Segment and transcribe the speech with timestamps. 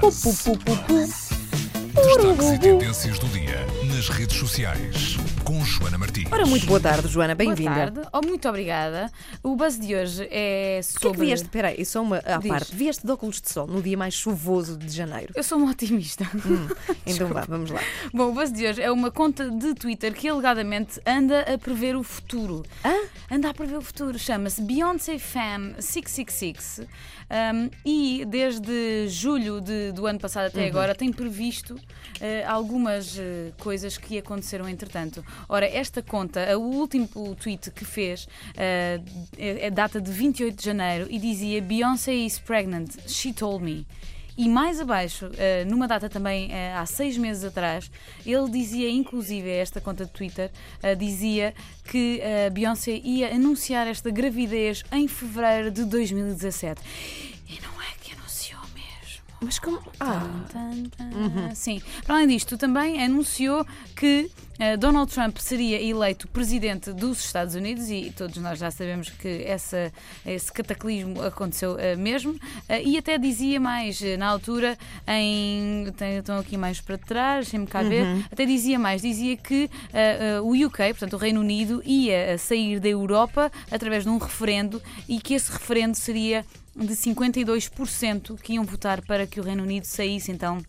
[0.00, 0.10] Pu.
[1.94, 3.66] Destaques e tendências do dia
[3.98, 6.30] nas redes sociais com Joana Martins.
[6.30, 7.74] Ora, muito boa tarde, Joana, Boa bem-vinda.
[7.90, 8.00] tarde.
[8.12, 9.10] Oh, muito obrigada.
[9.42, 11.26] O buzz de hoje é O que é que sobre.
[11.26, 11.46] vieste?
[11.46, 12.48] Espera aí, só uma à Diz.
[12.48, 12.76] parte.
[12.76, 15.32] Vieste de óculos de sol no dia mais chuvoso de janeiro.
[15.34, 16.24] Eu sou uma otimista.
[17.06, 17.80] Então vá, vamos lá.
[18.12, 21.96] Bom, o buzz de hoje é uma conta de Twitter que alegadamente anda a prever
[21.96, 22.62] o futuro.
[22.84, 22.94] Hã?
[23.34, 24.18] Anda a prever o futuro.
[24.18, 26.80] Chama-se Beyoncé Fan 666
[27.30, 31.76] um, e desde julho de- do ano passado até agora tem previsto
[32.20, 35.24] eh, algumas eh, coisas que aconteceram entretanto.
[35.48, 39.00] Ora, esta conta, o último tweet que fez eh,
[39.38, 43.86] é, data de 28 de janeiro e dizia Beyoncé is pregnant, she told me.
[44.36, 47.90] E mais abaixo, eh, numa data também eh, há seis meses atrás,
[48.24, 50.50] ele dizia, inclusive, esta conta de Twitter,
[50.96, 51.52] dizia
[51.82, 52.20] que
[52.52, 56.80] Beyoncé ia anunciar esta gravidez em fevereiro de 2017.
[59.40, 59.78] Mas como.
[60.00, 61.54] Ah, tan.
[61.54, 61.80] Sim.
[62.04, 67.88] Para além disto, também anunciou que eh, Donald Trump seria eleito presidente dos Estados Unidos
[67.88, 69.92] e todos nós já sabemos que essa,
[70.26, 72.34] esse cataclismo aconteceu eh, mesmo.
[72.68, 75.86] Eh, e até dizia mais na altura, em.
[75.96, 78.04] tem- Estão aqui mais para trás, deixem-me cá ver.
[78.32, 79.70] Até dizia mais, dizia que
[80.42, 85.20] o UK, portanto o Reino Unido, ia sair da Europa através de um referendo e
[85.20, 86.44] que esse referendo seria
[86.78, 90.62] de 52% que iam votar para que o Reino Unido saísse então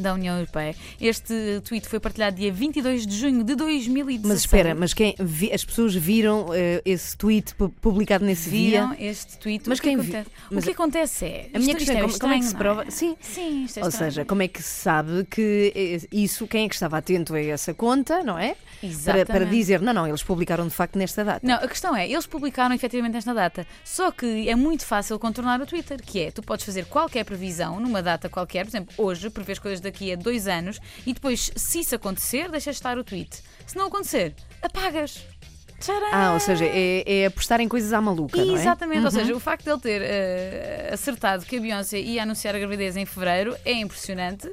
[0.00, 0.74] da União Europeia.
[1.00, 4.22] Este tweet foi partilhado dia 22 de junho de 2016.
[4.26, 8.94] mas espera, mas quem vi- as pessoas viram eh, esse tweet pu- publicado nesse viram
[8.94, 9.10] dia?
[9.10, 9.68] este tweet.
[9.68, 10.30] Mas o que quem vi- acontece?
[10.50, 11.50] mas o que acontece é.
[11.54, 12.90] A minha isto- questão é como, como é que se prova?
[12.90, 13.16] Sim.
[13.20, 16.68] Sim, isto é Ou seja, como é que se sabe que eh, isso, quem é
[16.68, 18.54] que estava atento a essa conta, não é?
[18.80, 18.88] Para, para
[19.20, 19.50] Exatamente.
[19.50, 21.44] dizer, não, não, eles publicaram de facto nesta data.
[21.44, 25.60] Não, a questão é, eles publicaram efetivamente esta data, só que é muito fácil contornar
[25.60, 29.30] o Twitter, que é, tu podes fazer qualquer previsão numa data qualquer, por exemplo, hoje,
[29.30, 33.42] prevês coisas daqui a dois anos, e depois, se isso acontecer, deixas estar o tweet.
[33.66, 35.24] Se não acontecer, apagas.
[35.80, 36.08] Tcharam!
[36.12, 38.60] Ah, ou seja, é, é apostar em coisas à maluca, não é?
[38.60, 42.56] Exatamente, ou seja, o facto de ele ter eh, acertado que a Beyoncé ia anunciar
[42.56, 44.50] a gravidez em fevereiro é impressionante.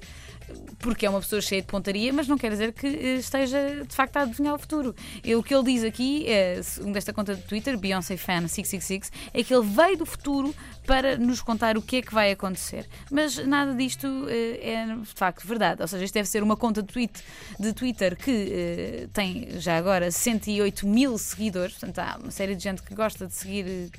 [0.80, 3.96] Porque é uma pessoa cheia de pontaria, mas não quer dizer que eh, esteja de
[3.96, 4.96] facto a adivinhar o futuro.
[5.24, 9.12] E o que ele diz aqui, é, segundo desta conta de Twitter, Beyoncé Fan 666,
[9.34, 10.54] é que ele veio do futuro
[10.86, 12.88] para nos contar o que é que vai acontecer.
[13.12, 15.82] Mas nada disto eh, é de facto verdade.
[15.82, 17.24] Ou seja, isto deve ser uma conta de, tweet,
[17.60, 22.64] de Twitter que eh, tem já agora 108 mil seguidores, portanto há uma série de
[22.64, 23.92] gente que gosta de seguir.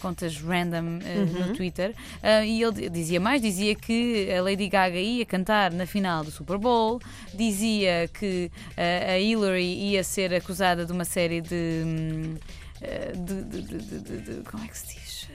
[0.00, 4.98] Contas random eh, no Twitter Ah, e ele dizia mais, dizia que a Lady Gaga
[4.98, 7.00] ia cantar na final do Super Bowl,
[7.34, 12.34] dizia que ah, a Hillary ia ser acusada de uma série de, hum,
[13.14, 15.28] de, de- de- de- de- de- como é que se diz?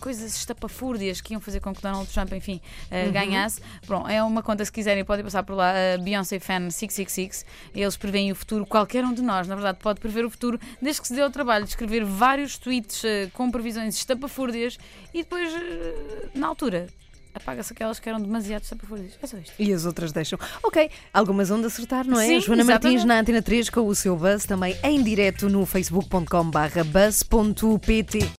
[0.00, 3.60] Coisas estapafúrdias que iam fazer com que Donald Trump, enfim, ah, ganhasse.
[3.86, 7.44] Bom, é uma conta, se quiserem, podem passar por lá, a Beyoncé Fan 666.
[7.74, 11.02] Eles preveem o futuro, qualquer um de nós, na verdade, pode prever o futuro, desde
[11.02, 14.78] que se dê o trabalho de escrever vários tweets ah, com previsões estapafúrdias
[15.12, 16.88] e depois, ah, na altura,
[17.34, 19.12] apaga-se aquelas que eram demasiado estapafúrdias.
[19.22, 19.52] É só isto.
[19.58, 20.38] E as outras deixam.
[20.62, 22.26] Ok, algumas onde acertar, não é?
[22.26, 23.06] Sim, Joana Martins exatamente.
[23.06, 28.20] na Antena 3 com o seu buzz também em direto no facebook.com/buzz.pt.